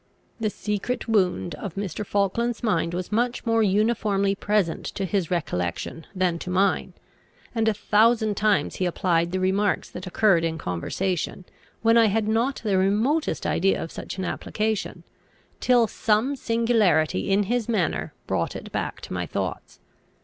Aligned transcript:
The 0.39 0.49
secret 0.49 1.07
wound 1.07 1.53
of 1.53 1.75
Mr. 1.75 2.03
Falkland's 2.03 2.63
mind 2.63 2.95
was 2.95 3.11
much 3.11 3.45
more 3.45 3.61
uniformly 3.61 4.33
present 4.33 4.83
to 4.95 5.05
his 5.05 5.29
recollection 5.29 6.07
than 6.15 6.39
to 6.39 6.49
mine; 6.49 6.93
and 7.53 7.67
a 7.67 7.73
thousand 7.75 8.35
times 8.35 8.77
he 8.77 8.87
applied 8.87 9.31
the 9.31 9.39
remarks 9.39 9.91
that 9.91 10.07
occurred 10.07 10.43
in 10.43 10.57
conversation; 10.57 11.45
when 11.83 11.99
I 11.99 12.05
had 12.07 12.27
not 12.27 12.61
the 12.63 12.79
remotest 12.79 13.45
idea 13.45 13.79
of 13.79 13.91
such 13.91 14.17
an 14.17 14.25
application, 14.25 15.03
till 15.59 15.85
some 15.85 16.35
singularity 16.35 17.29
in 17.29 17.43
his 17.43 17.69
manner 17.69 18.11
brought 18.25 18.55
it 18.55 18.71
back 18.71 19.01
to 19.01 19.13
my 19.13 19.27
thoughts. 19.27 19.79